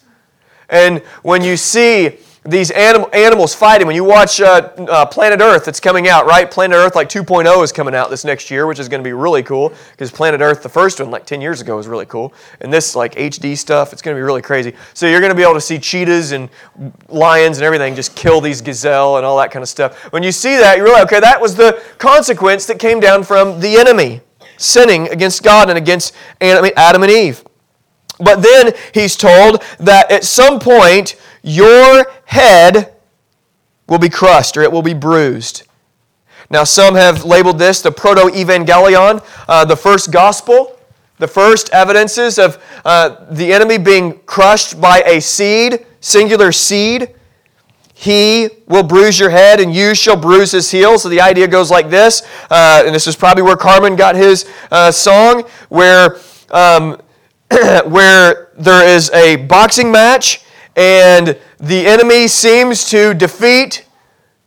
[0.70, 3.86] And when you see these anim- animals fighting.
[3.88, 6.50] When you watch uh, uh, Planet Earth, that's coming out, right?
[6.50, 9.12] Planet Earth like 2.0 is coming out this next year, which is going to be
[9.14, 12.34] really cool because Planet Earth, the first one, like 10 years ago, was really cool.
[12.62, 14.74] And this, like HD stuff, it's going to be really crazy.
[14.94, 16.50] So you're going to be able to see cheetahs and
[17.10, 20.02] lions and everything just kill these gazelle and all that kind of stuff.
[20.14, 23.60] When you see that, you realize, okay, that was the consequence that came down from
[23.60, 24.22] the enemy
[24.56, 27.44] sinning against God and against Adam and Eve.
[28.20, 31.16] But then he's told that at some point,
[31.48, 32.94] your head
[33.88, 35.64] will be crushed or it will be bruised.
[36.50, 40.78] Now, some have labeled this the proto evangelion, uh, the first gospel,
[41.20, 47.16] the first evidences of uh, the enemy being crushed by a seed, singular seed.
[47.94, 51.00] He will bruise your head, and you shall bruise his heel.
[51.00, 54.48] So the idea goes like this, uh, and this is probably where Carmen got his
[54.70, 56.18] uh, song, where
[56.52, 57.02] um,
[57.50, 60.42] where there is a boxing match
[60.78, 63.84] and the enemy seems to defeat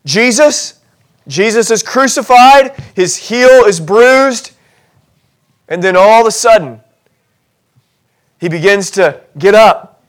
[0.07, 0.81] Jesus.
[1.27, 4.53] Jesus is crucified, his heel is bruised,
[5.69, 6.81] and then all of a sudden,
[8.40, 10.03] he begins to get up.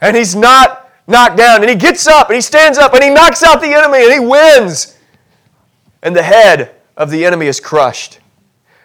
[0.00, 3.10] And he's not knocked down, and he gets up, and he stands up, and he
[3.10, 4.96] knocks out the enemy, and he wins.
[6.02, 8.20] And the head of the enemy is crushed.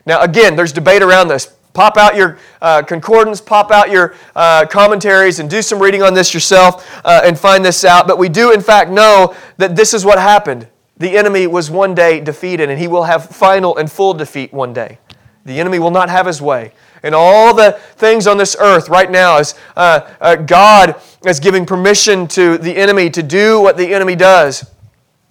[0.05, 1.53] Now, again, there's debate around this.
[1.79, 6.13] Pop out your uh, concordance, pop out your uh, commentaries, and do some reading on
[6.13, 8.05] this yourself uh, and find this out.
[8.05, 10.67] But we do, in fact, know that this is what happened.
[10.97, 14.73] The enemy was one day defeated, and he will have final and full defeat one
[14.73, 14.97] day.
[15.45, 16.73] The enemy will not have his way.
[17.01, 21.65] And all the things on this earth right now is uh, uh, God is giving
[21.65, 24.69] permission to the enemy to do what the enemy does.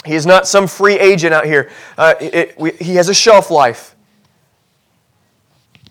[0.06, 1.70] He is not some free agent out here.
[1.98, 3.94] Uh, it, we, he has a shelf life.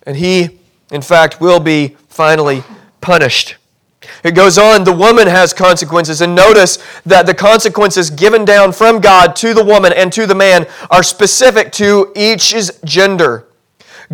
[0.08, 0.58] And he,
[0.90, 2.64] in fact, will be finally
[3.02, 3.58] punished.
[4.24, 6.22] It goes on, the woman has consequences.
[6.22, 10.34] And notice that the consequences given down from God to the woman and to the
[10.34, 13.48] man are specific to each's gender.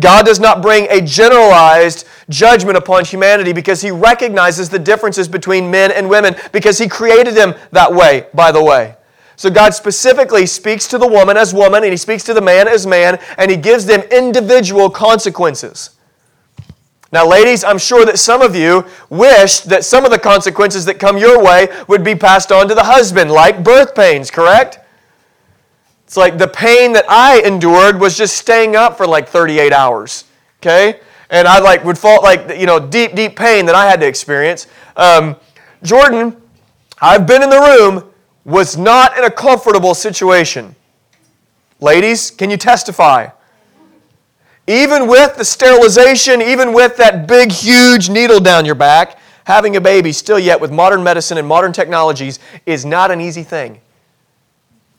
[0.00, 5.70] God does not bring a generalized judgment upon humanity because he recognizes the differences between
[5.70, 8.96] men and women because he created them that way, by the way.
[9.36, 12.68] So God specifically speaks to the woman as woman and he speaks to the man
[12.68, 15.90] as man and he gives them individual consequences.
[17.14, 20.98] Now, ladies, I'm sure that some of you wish that some of the consequences that
[20.98, 24.80] come your way would be passed on to the husband, like birth pains, correct?
[26.04, 30.24] It's like the pain that I endured was just staying up for like 38 hours,
[30.60, 31.00] okay?
[31.30, 34.06] And I like would fall like you know deep, deep pain that I had to
[34.06, 34.66] experience.
[34.96, 35.36] Um,
[35.82, 36.40] Jordan,
[37.00, 38.10] I've been in the room,
[38.44, 40.76] was not in a comfortable situation.
[41.80, 43.28] Ladies, can you testify?
[44.66, 49.80] Even with the sterilization, even with that big, huge needle down your back, having a
[49.80, 53.80] baby, still yet with modern medicine and modern technologies, is not an easy thing.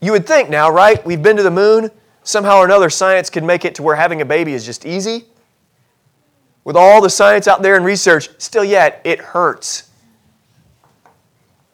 [0.00, 1.04] You would think now, right?
[1.04, 1.90] We've been to the moon.
[2.22, 5.24] Somehow or another, science can make it to where having a baby is just easy.
[6.64, 9.85] With all the science out there and research, still yet, it hurts.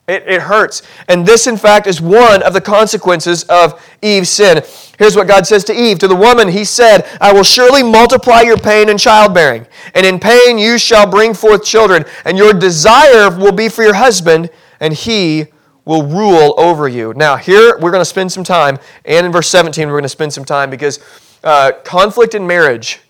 [0.08, 0.82] It, it hurts.
[1.08, 4.62] And this, in fact, is one of the consequences of Eve's sin.
[4.98, 8.40] Here's what God says to Eve To the woman, He said, I will surely multiply
[8.40, 13.30] your pain in childbearing, and in pain you shall bring forth children, and your desire
[13.30, 15.46] will be for your husband, and he
[15.84, 17.12] will rule over you.
[17.14, 20.08] Now, here we're going to spend some time, and in verse 17, we're going to
[20.08, 20.98] spend some time because
[21.44, 23.00] uh, conflict in marriage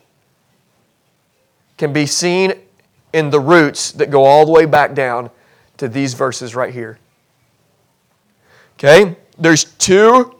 [1.78, 2.52] can be seen
[3.12, 5.30] in the roots that go all the way back down
[5.82, 6.96] to these verses right here.
[8.78, 9.16] Okay?
[9.36, 10.36] There's two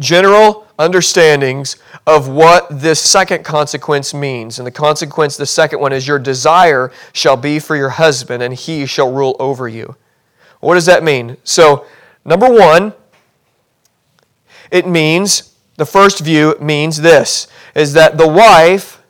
[0.00, 1.76] general understandings
[2.08, 4.58] of what this second consequence means.
[4.58, 8.52] And the consequence, the second one, is your desire shall be for your husband, and
[8.52, 9.94] he shall rule over you.
[10.58, 11.36] What does that mean?
[11.44, 11.86] So,
[12.24, 12.94] number one,
[14.72, 19.01] it means, the first view means this, is that the wife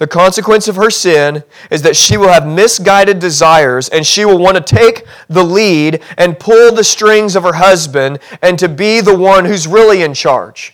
[0.00, 4.38] the consequence of her sin is that she will have misguided desires and she will
[4.38, 9.02] want to take the lead and pull the strings of her husband and to be
[9.02, 10.72] the one who's really in charge.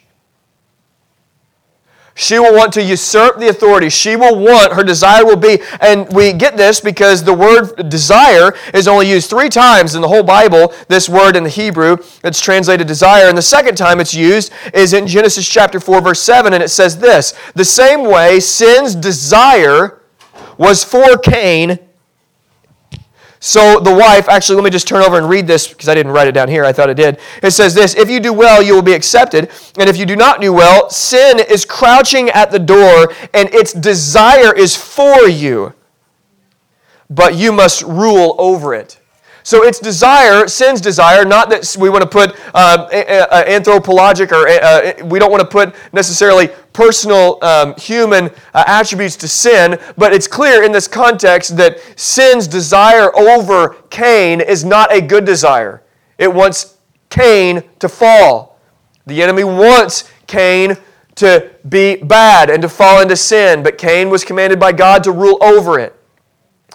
[2.19, 3.91] She will want to usurp the authority.
[3.91, 8.55] She will want, her desire will be, and we get this because the word desire
[8.73, 12.41] is only used three times in the whole Bible, this word in the Hebrew, it's
[12.41, 13.29] translated desire.
[13.29, 16.71] And the second time it's used is in Genesis chapter 4, verse 7, and it
[16.71, 20.01] says this The same way sin's desire
[20.57, 21.86] was for Cain
[23.41, 26.13] so the wife, actually, let me just turn over and read this because I didn't
[26.13, 26.65] write it down here.
[26.65, 27.19] I thought it did.
[27.43, 29.51] It says this If you do well, you will be accepted.
[29.79, 33.73] And if you do not do well, sin is crouching at the door and its
[33.73, 35.75] desire is for you.
[37.09, 38.99] But you must rule over it.
[39.47, 42.89] So it's desire, sin's desire, not that we want to put uh,
[43.47, 49.29] anthropologic or uh, we don't want to put necessarily personal um, human uh, attributes to
[49.29, 55.01] sin, but it's clear in this context that sin's desire over Cain is not a
[55.01, 55.81] good desire.
[56.19, 56.79] It wants
[57.09, 58.59] Cain to fall.
[59.07, 60.77] The enemy wants Cain
[61.15, 65.13] to be bad and to fall into sin, but Cain was commanded by God to
[65.13, 65.97] rule over it.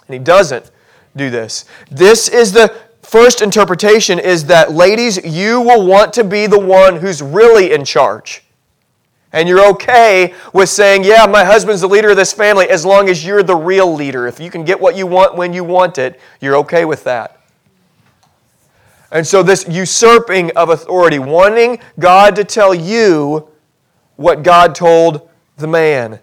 [0.08, 0.71] And he doesn't
[1.16, 1.64] do this.
[1.90, 6.96] This is the first interpretation is that ladies, you will want to be the one
[6.96, 8.42] who's really in charge.
[9.34, 13.08] And you're okay with saying, yeah, my husband's the leader of this family as long
[13.08, 14.26] as you're the real leader.
[14.26, 17.38] If you can get what you want when you want it, you're okay with that.
[19.10, 23.48] And so, this usurping of authority, wanting God to tell you
[24.16, 26.18] what God told the man.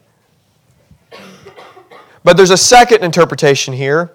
[2.23, 4.12] But there's a second interpretation here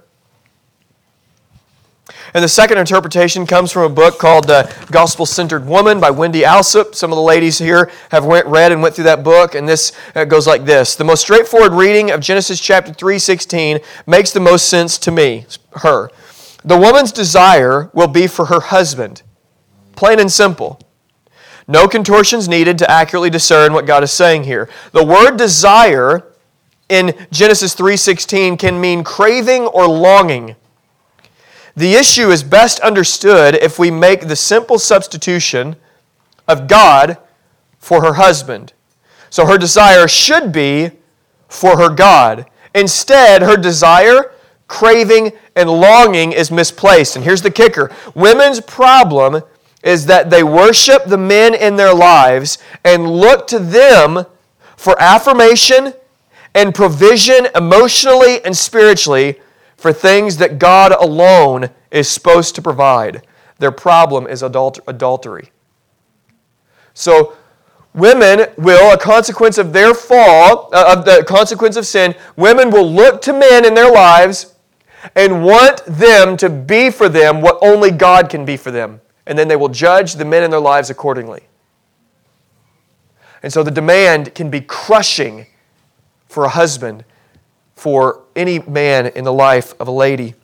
[2.35, 6.41] and the second interpretation comes from a book called uh, Gospel Centered Woman by Wendy
[6.41, 6.93] Alsup.
[6.93, 9.93] Some of the ladies here have went, read and went through that book, and this
[10.17, 14.69] uh, goes like this The most straightforward reading of Genesis chapter 3:16 makes the most
[14.69, 15.47] sense to me,
[15.83, 16.11] her.
[16.65, 19.23] The woman's desire will be for her husband.
[19.95, 20.81] Plain and simple.
[21.69, 24.69] No contortions needed to accurately discern what God is saying here.
[24.91, 26.25] The word desire
[26.89, 30.57] in Genesis 3:16 can mean craving or longing.
[31.77, 35.77] The issue is best understood if we make the simple substitution
[36.47, 37.19] of God
[37.79, 38.73] for her husband.
[39.29, 40.93] So her desire should be
[41.49, 42.47] for her God.
[42.75, 44.33] Instead, her desire,
[44.69, 47.17] craving, and longing is misplaced.
[47.17, 49.43] And here's the kicker women's problem
[49.83, 54.25] is that they worship the men in their lives and look to them
[54.77, 55.93] for affirmation
[56.55, 59.41] and provision emotionally and spiritually
[59.85, 63.21] for things that God alone is supposed to provide.
[63.59, 65.53] Their problem is adulter- adultery.
[66.95, 67.37] So,
[67.93, 72.91] women will, a consequence of their fall, uh, of the consequence of sin, women will
[72.91, 74.55] look to men in their lives
[75.15, 79.03] and want them to be for them what only God can be for them.
[79.27, 81.43] And then they will judge the men in their lives accordingly.
[83.43, 85.47] And so the demand can be crushing
[86.27, 87.05] for a husband,
[87.75, 90.35] for any man in the life of a lady.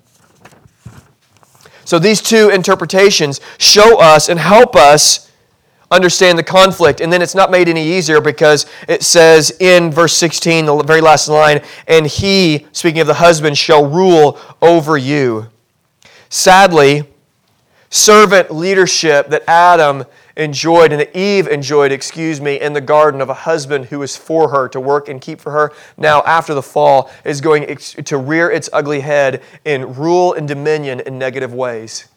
[1.85, 5.31] So these two interpretations show us and help us
[5.91, 7.01] understand the conflict.
[7.01, 11.01] And then it's not made any easier because it says in verse 16, the very
[11.01, 15.49] last line, and he, speaking of the husband, shall rule over you.
[16.29, 17.05] Sadly,
[17.89, 20.05] servant leadership that Adam
[20.37, 24.17] enjoyed and that Eve enjoyed, excuse me, in the garden of a husband who was
[24.17, 28.17] for her to work and keep for her, now after the fall is going to
[28.17, 32.09] rear its ugly head in rule and dominion in negative ways.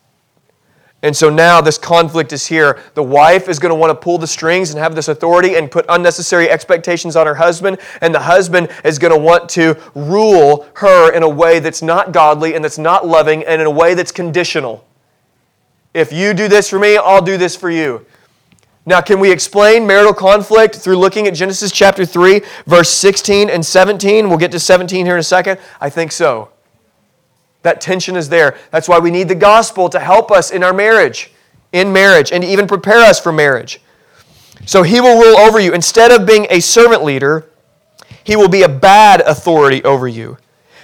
[1.03, 2.81] And so now this conflict is here.
[2.93, 5.69] The wife is going to want to pull the strings and have this authority and
[5.69, 7.77] put unnecessary expectations on her husband.
[7.99, 12.13] And the husband is going to want to rule her in a way that's not
[12.13, 14.85] godly and that's not loving and in a way that's conditional.
[15.93, 18.05] If you do this for me, I'll do this for you.
[18.85, 23.65] Now, can we explain marital conflict through looking at Genesis chapter 3, verse 16 and
[23.65, 24.27] 17?
[24.27, 25.59] We'll get to 17 here in a second.
[25.79, 26.49] I think so.
[27.61, 28.57] That tension is there.
[28.71, 31.31] That's why we need the gospel to help us in our marriage,
[31.71, 33.81] in marriage, and even prepare us for marriage.
[34.65, 35.73] So he will rule over you.
[35.73, 37.49] Instead of being a servant leader,
[38.25, 40.37] he will be a bad authority over you.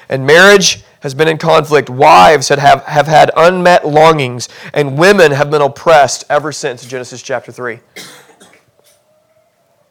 [0.07, 1.89] And marriage has been in conflict.
[1.89, 7.51] Wives have, have, had unmet longings, and women have been oppressed ever since Genesis chapter
[7.51, 7.79] 3.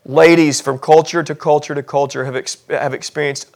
[0.04, 3.50] Ladies from culture to culture to culture have, ex- have experienced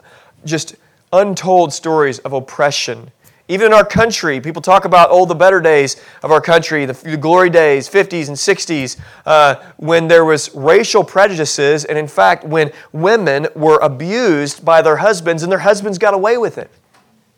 [0.44, 0.76] just
[1.12, 3.10] untold stories of oppression.
[3.48, 6.92] Even in our country, people talk about, oh, the better days of our country, the,
[6.92, 12.44] the glory days, 50s and 60s, uh, when there was racial prejudices, and in fact,
[12.44, 16.70] when women were abused by their husbands, and their husbands got away with it.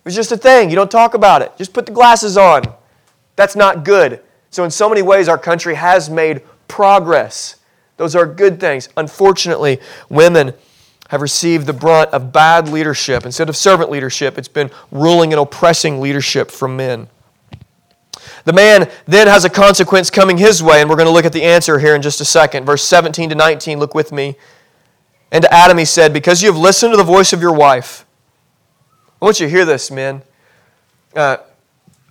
[0.04, 0.70] Was just a thing.
[0.70, 1.56] You don't talk about it.
[1.56, 2.62] Just put the glasses on.
[3.36, 4.20] That's not good.
[4.50, 7.56] So, in so many ways, our country has made progress.
[7.96, 8.88] Those are good things.
[8.96, 10.52] Unfortunately, women
[11.08, 13.24] have received the brunt of bad leadership.
[13.24, 17.08] Instead of servant leadership, it's been ruling and oppressing leadership from men.
[18.44, 21.32] The man then has a consequence coming his way, and we're going to look at
[21.32, 22.64] the answer here in just a second.
[22.64, 24.36] Verse 17 to 19, look with me.
[25.30, 28.06] And to Adam he said, Because you have listened to the voice of your wife,
[29.24, 30.20] I want you to hear this, men.
[31.16, 31.38] Uh,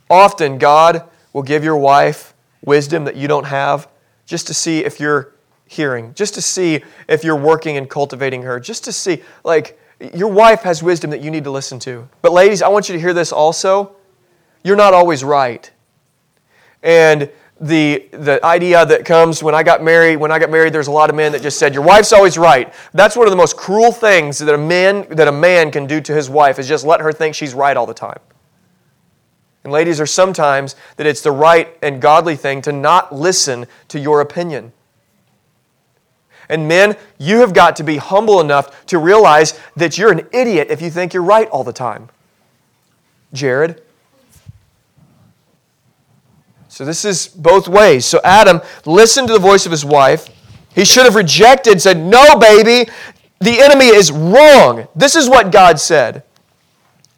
[0.10, 2.34] often God will give your wife
[2.66, 3.88] wisdom that you don't have
[4.26, 5.32] just to see if you're
[5.68, 9.80] hearing, just to see if you're working and cultivating her, just to see, like,
[10.16, 12.10] your wife has wisdom that you need to listen to.
[12.24, 13.96] But, ladies, I want you to hear this also.
[14.64, 15.70] You're not always right.
[16.82, 17.30] And
[17.64, 20.92] the, the idea that comes when I got married, when I got married, there's a
[20.92, 22.74] lot of men that just said, Your wife's always right.
[22.94, 26.02] That's one of the most cruel things that a man, that a man can do
[26.02, 28.20] to his wife is just let her think she's right all the time.
[29.64, 33.98] And ladies, are sometimes that it's the right and godly thing to not listen to
[33.98, 34.74] your opinion.
[36.50, 40.68] And men, you have got to be humble enough to realize that you're an idiot
[40.70, 42.10] if you think you're right all the time.
[43.32, 43.82] Jared,
[46.74, 48.04] so this is both ways.
[48.04, 50.28] So Adam listened to the voice of his wife.
[50.74, 52.90] He should have rejected, said, No, baby,
[53.40, 54.88] the enemy is wrong.
[54.96, 56.24] This is what God said.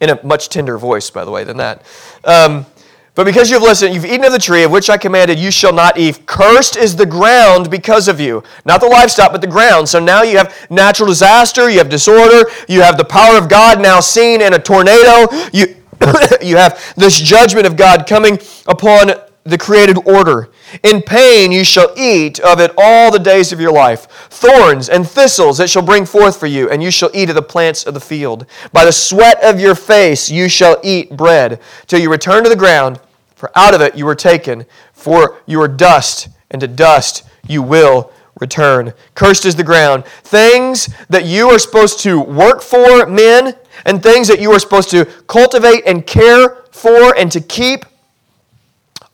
[0.02, 1.86] In a much tender voice, by the way, than that.
[2.26, 2.66] Um,
[3.14, 5.72] but because you've listened, you've eaten of the tree of which I commanded, you shall
[5.72, 6.26] not eat.
[6.26, 8.44] Cursed is the ground because of you.
[8.66, 9.88] Not the livestock, but the ground.
[9.88, 13.82] So now you have natural disaster, you have disorder, you have the power of God
[13.82, 15.34] now seen in a tornado.
[15.54, 15.78] You,
[16.42, 18.38] you have this judgment of God coming
[18.68, 19.12] upon
[19.46, 20.50] the created order.
[20.84, 24.08] In pain you shall eat of it all the days of your life.
[24.30, 27.44] Thorns and thistles it shall bring forth for you, and you shall eat of the
[27.44, 28.48] plants of the field.
[28.74, 32.56] By the sweat of your face you shall eat bread, till you return to the
[32.56, 33.00] ground,
[33.36, 37.62] for out of it you were taken, for you are dust, and to dust you
[37.62, 38.94] will return.
[39.14, 40.06] Cursed is the ground.
[40.24, 43.56] Things that you are supposed to work for, men,
[43.86, 47.86] and things that you are supposed to cultivate and care for and to keep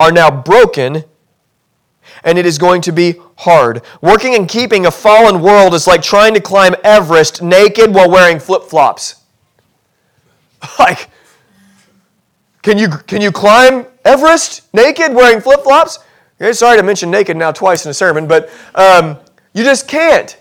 [0.01, 1.03] are now broken
[2.23, 3.81] and it is going to be hard.
[4.01, 8.39] Working and keeping a fallen world is like trying to climb Everest naked while wearing
[8.39, 9.15] flip flops.
[10.77, 11.09] Like,
[12.61, 15.97] can you, can you climb Everest naked wearing flip flops?
[16.39, 19.17] Okay, sorry to mention naked now twice in a sermon, but um,
[19.53, 20.37] you just can't.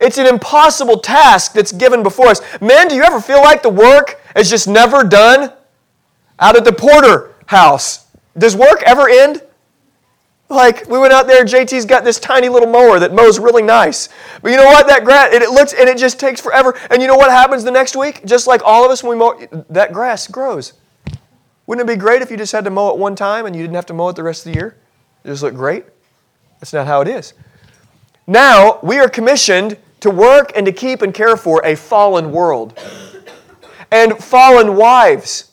[0.00, 2.42] It's an impossible task that's given before us.
[2.60, 5.52] Men, do you ever feel like the work is just never done?
[6.38, 8.07] Out at the Porter house,
[8.38, 9.42] does work ever end?
[10.48, 14.08] Like we went out there, JT's got this tiny little mower that mows really nice.
[14.40, 14.86] But you know what?
[14.86, 16.74] That grass, it, it looks and it just takes forever.
[16.90, 18.24] And you know what happens the next week?
[18.24, 20.72] Just like all of us when we mow, that grass grows.
[21.66, 23.60] Wouldn't it be great if you just had to mow it one time and you
[23.60, 24.76] didn't have to mow it the rest of the year?
[25.22, 25.84] It just look great?
[26.60, 27.34] That's not how it is.
[28.26, 32.78] Now we are commissioned to work and to keep and care for a fallen world
[33.90, 35.50] and fallen wives.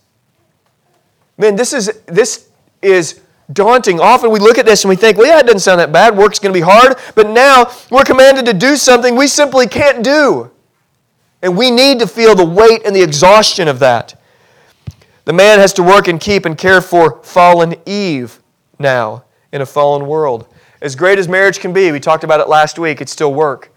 [1.38, 2.50] Man, this is this
[2.86, 3.22] is
[3.52, 4.00] daunting.
[4.00, 6.18] Often we look at this and we think, well, yeah, it doesn't sound that bad.
[6.18, 6.98] Work's going to be hard.
[7.16, 10.52] But now we're commanded to do something we simply can't do.
[11.42, 14.20] And we need to feel the weight and the exhaustion of that.
[15.26, 18.42] The man has to work and keep and care for fallen Eve
[18.80, 20.48] now in a fallen world.
[20.82, 23.72] As great as marriage can be, we talked about it last week, it's still work.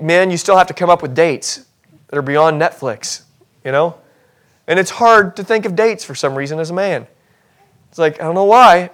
[0.00, 1.66] Men, you still have to come up with dates
[2.08, 3.22] that are beyond Netflix,
[3.64, 3.98] you know?
[4.68, 7.06] And it's hard to think of dates for some reason as a man.
[7.88, 8.90] It's like, I don't know why,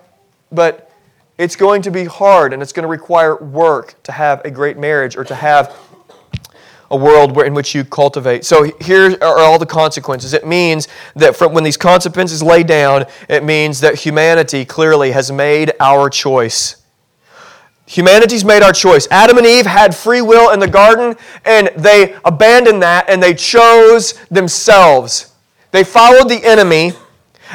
[0.53, 0.91] but
[1.37, 4.79] it's going to be hard and it's going to require work to have a great
[4.79, 5.77] marriage or to have
[6.93, 8.45] a world where, in which you cultivate.
[8.45, 10.33] So here are all the consequences.
[10.33, 15.33] It means that from when these consequences lay down, it means that humanity clearly has
[15.33, 16.77] made our choice.
[17.87, 19.09] Humanity's made our choice.
[19.11, 23.35] Adam and Eve had free will in the garden, and they abandoned that and they
[23.35, 25.34] chose themselves.
[25.75, 26.93] They followed the enemy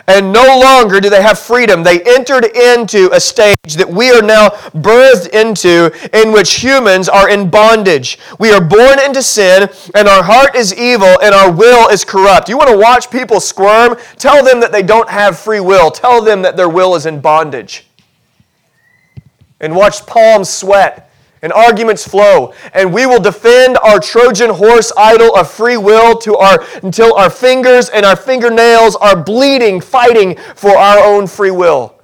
[0.06, 1.84] and no longer do they have freedom.
[1.84, 7.30] They entered into a stage that we are now birthed into in which humans are
[7.30, 8.20] in bondage.
[8.38, 12.50] We are born into sin, and our heart is evil, and our will is corrupt.
[12.50, 13.96] You want to watch people squirm?
[14.18, 15.90] Tell them that they don't have free will.
[15.90, 17.88] Tell them that their will is in bondage.
[19.62, 21.09] And watch palms sweat
[21.42, 26.36] and arguments flow, and we will defend our Trojan horse idol of free will to
[26.38, 31.96] our, until our fingers and our fingernails are bleeding, fighting for our own free will.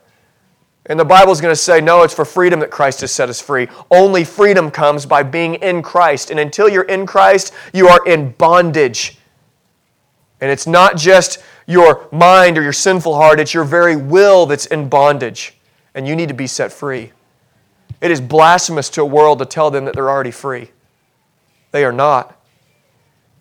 [0.88, 3.28] And the Bible is going to say, no, it's for freedom that Christ has set
[3.28, 3.68] us free.
[3.90, 6.30] Only freedom comes by being in Christ.
[6.30, 9.18] And until you're in Christ, you are in bondage.
[10.42, 14.68] And it's not just your mind or your sinful heart, it's your very will that's
[14.68, 15.56] in bondage.
[15.96, 17.12] And you need to be set free.
[18.06, 20.70] It is blasphemous to a world to tell them that they're already free.
[21.72, 22.40] They are not.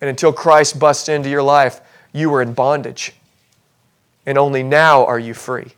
[0.01, 1.81] And until Christ busts into your life,
[2.13, 3.13] you were in bondage.
[4.25, 5.73] And only now are you free.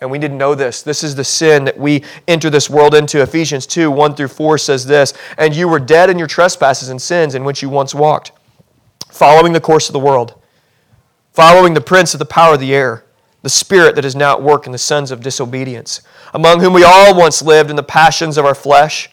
[0.00, 0.82] And we didn't know this.
[0.82, 3.22] This is the sin that we enter this world into.
[3.22, 7.00] Ephesians 2 1 through 4 says this And you were dead in your trespasses and
[7.00, 8.32] sins in which you once walked,
[9.10, 10.34] following the course of the world,
[11.32, 13.04] following the prince of the power of the air,
[13.44, 16.00] the spirit that is now at work in the sons of disobedience
[16.32, 19.10] among whom we all once lived in the passions of our flesh,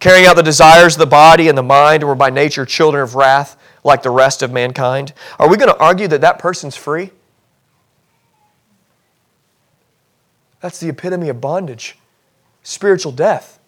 [0.00, 3.02] carrying out the desires of the body and the mind, and were by nature children
[3.02, 3.54] of wrath
[3.84, 5.12] like the rest of mankind?
[5.38, 7.10] Are we going to argue that that person's free?
[10.60, 11.98] That's the epitome of bondage,
[12.62, 13.58] spiritual death.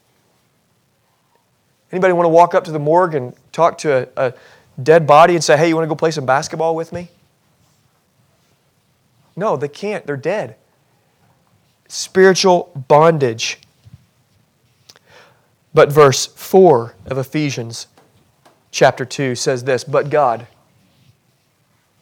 [1.93, 4.35] Anybody want to walk up to the morgue and talk to a, a
[4.83, 7.11] dead body and say, hey, you want to go play some basketball with me?
[9.39, 10.07] No, they can't.
[10.07, 10.57] They're dead
[11.89, 13.59] spiritual bondage.
[15.75, 17.89] But verse 4 of Ephesians
[18.71, 20.47] chapter 2 says this But God,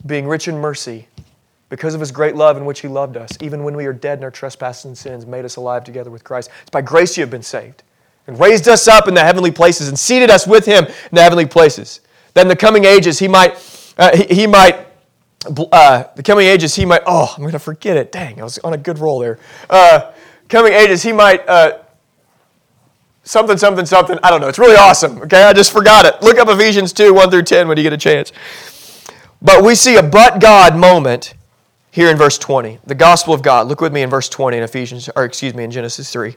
[0.05, 1.07] being rich in mercy,
[1.69, 4.19] because of his great love in which he loved us, even when we are dead
[4.19, 6.49] in our trespasses and sins, made us alive together with Christ.
[6.61, 7.83] It's by grace you have been saved,
[8.25, 11.21] and raised us up in the heavenly places, and seated us with him in the
[11.21, 12.01] heavenly places.
[12.33, 14.86] That in the coming ages he might, uh, he, he might
[15.71, 18.11] uh, the coming ages, he might, oh, I'm going to forget it.
[18.11, 19.39] Dang, I was on a good roll there.
[19.69, 20.11] Uh,
[20.49, 21.79] coming ages, he might, uh,
[23.23, 24.17] something, something, something.
[24.23, 24.47] I don't know.
[24.47, 25.21] It's really awesome.
[25.23, 26.21] Okay, I just forgot it.
[26.21, 28.31] Look up Ephesians 2 1 through 10 when you get a chance.
[29.41, 31.33] But we see a but God moment
[31.91, 32.79] here in verse 20.
[32.85, 33.67] The gospel of God.
[33.67, 36.35] Look with me in verse 20 in Ephesians, or excuse me, in Genesis 3.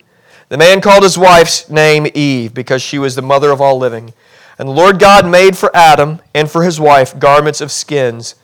[0.48, 4.12] The man called his wife's name Eve because she was the mother of all living.
[4.58, 8.34] And the Lord God made for Adam and for his wife garments of skins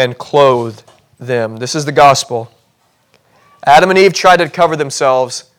[0.00, 0.82] and clothed
[1.18, 1.58] them.
[1.58, 2.50] This is the gospel.
[3.66, 5.50] Adam and Eve tried to cover themselves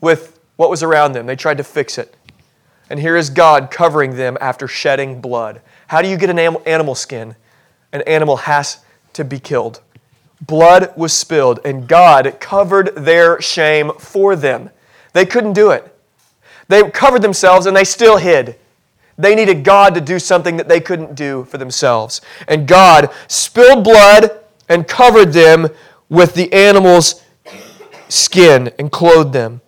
[0.00, 2.16] with what was around them, they tried to fix it.
[2.88, 5.60] And here is God covering them after shedding blood.
[5.88, 7.36] How do you get an animal skin?
[7.92, 8.78] An animal has
[9.12, 9.82] to be killed.
[10.40, 14.70] Blood was spilled, and God covered their shame for them.
[15.12, 15.94] They couldn't do it.
[16.68, 18.56] They covered themselves and they still hid.
[19.18, 22.20] They needed God to do something that they couldn't do for themselves.
[22.46, 24.30] And God spilled blood
[24.68, 25.68] and covered them
[26.08, 27.22] with the animal's
[28.08, 29.60] skin and clothed them.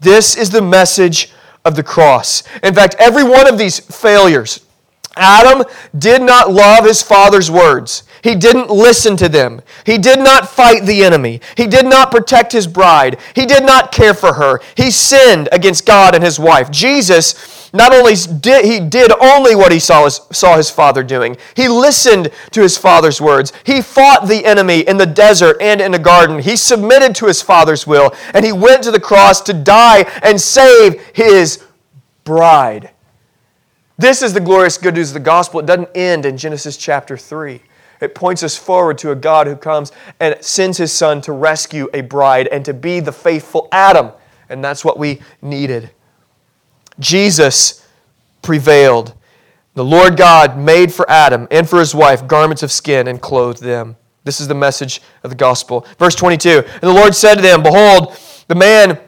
[0.00, 1.32] This is the message
[1.64, 2.42] of the cross.
[2.62, 4.60] In fact, every one of these failures,
[5.16, 5.64] Adam
[5.96, 8.02] did not love his father's words.
[8.22, 9.62] He didn't listen to them.
[9.86, 11.40] He did not fight the enemy.
[11.56, 13.18] He did not protect his bride.
[13.34, 14.60] He did not care for her.
[14.76, 16.70] He sinned against God and his wife.
[16.70, 17.32] Jesus
[17.74, 21.36] not only did he did only what he saw his, saw his father doing.
[21.56, 23.52] He listened to his father's words.
[23.64, 26.38] He fought the enemy in the desert and in the garden.
[26.38, 30.40] He submitted to his father's will and he went to the cross to die and
[30.40, 31.64] save his
[32.22, 32.92] bride.
[33.98, 35.58] This is the glorious good news of the gospel.
[35.58, 37.60] It doesn't end in Genesis chapter 3.
[38.00, 41.88] It points us forward to a God who comes and sends his son to rescue
[41.92, 44.12] a bride and to be the faithful Adam.
[44.48, 45.90] And that's what we needed.
[46.98, 47.86] Jesus
[48.42, 49.14] prevailed.
[49.74, 53.62] The Lord God made for Adam and for his wife garments of skin and clothed
[53.62, 53.96] them.
[54.22, 55.86] This is the message of the gospel.
[55.98, 58.16] Verse 22 And the Lord said to them, Behold,
[58.46, 58.98] the man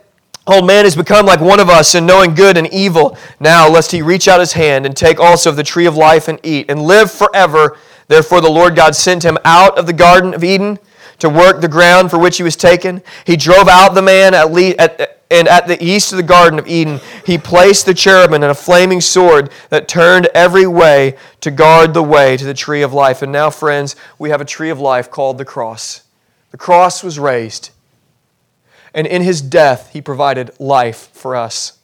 [0.49, 3.19] Old man has become like one of us in knowing good and evil.
[3.41, 6.29] Now, lest he reach out his hand and take also of the tree of life
[6.29, 7.77] and eat and live forever.
[8.07, 10.79] Therefore, the Lord God sent him out of the Garden of Eden
[11.19, 13.03] to work the ground for which he was taken.
[13.25, 16.59] He drove out the man at, le- at and at the east of the Garden
[16.59, 21.51] of Eden, he placed the cherubim and a flaming sword that turned every way to
[21.51, 23.23] guard the way to the tree of life.
[23.23, 26.03] And now, friends, we have a tree of life called the cross.
[26.53, 27.71] The cross was raised
[28.97, 31.79] and in his death, he provided life for us.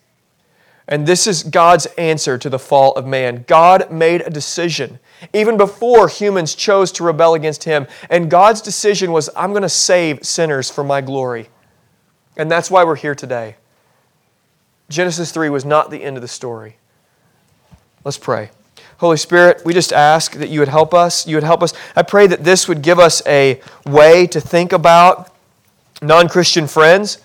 [0.89, 3.45] And this is God's answer to the fall of man.
[3.47, 4.99] God made a decision
[5.35, 7.87] even before humans chose to rebel against him.
[8.09, 11.51] And God's decision was, I'm going to save sinners for my glory.
[12.37, 13.57] And that's why we're here today.
[14.89, 16.77] Genesis 3 was not the end of the story.
[18.05, 18.51] Let's pray.
[18.99, 21.27] Holy Spirit, we just ask that you would help us.
[21.27, 21.75] You would help us.
[21.97, 25.35] I pray that this would give us a way to think about
[26.01, 27.19] non Christian friends,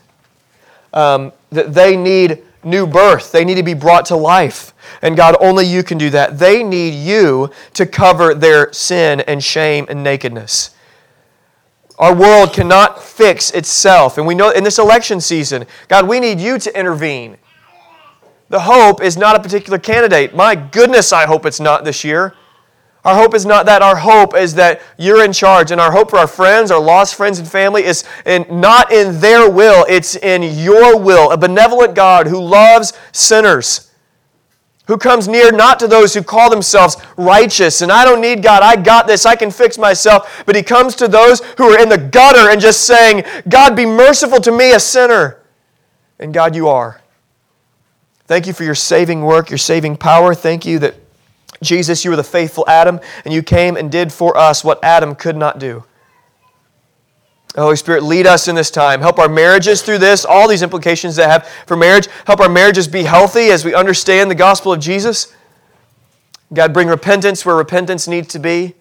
[0.93, 3.31] um, that they need new birth.
[3.31, 4.73] They need to be brought to life.
[5.01, 6.39] And God, only you can do that.
[6.39, 10.71] They need you to cover their sin and shame and nakedness.
[11.97, 14.17] Our world cannot fix itself.
[14.17, 17.37] And we know in this election season, God, we need you to intervene.
[18.49, 20.35] The hope is not a particular candidate.
[20.35, 22.33] My goodness, I hope it's not this year.
[23.03, 23.81] Our hope is not that.
[23.81, 25.71] Our hope is that you're in charge.
[25.71, 29.19] And our hope for our friends, our lost friends and family, is in, not in
[29.19, 31.31] their will, it's in your will.
[31.31, 33.86] A benevolent God who loves sinners,
[34.87, 37.81] who comes near not to those who call themselves righteous.
[37.81, 38.63] And I don't need God.
[38.63, 39.25] I got this.
[39.25, 40.43] I can fix myself.
[40.45, 43.85] But He comes to those who are in the gutter and just saying, God, be
[43.85, 45.39] merciful to me, a sinner.
[46.19, 47.01] And God, you are.
[48.25, 50.33] Thank you for your saving work, your saving power.
[50.33, 50.95] Thank you that
[51.61, 55.15] Jesus, you were the faithful Adam, and you came and did for us what Adam
[55.15, 55.83] could not do.
[57.63, 59.01] Holy Spirit, lead us in this time.
[59.01, 62.07] Help our marriages through this, all these implications that have for marriage.
[62.25, 65.33] Help our marriages be healthy as we understand the gospel of Jesus.
[66.53, 68.75] God, bring repentance where repentance needs to be.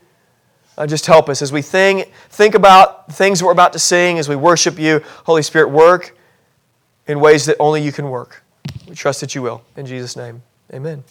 [0.77, 4.29] Uh, just help us as we think, think about things we're about to sing, as
[4.29, 5.03] we worship you.
[5.25, 6.17] Holy Spirit, work
[7.07, 8.43] in ways that only you can work.
[8.87, 9.63] We trust that you will.
[9.77, 11.03] In Jesus' name, amen.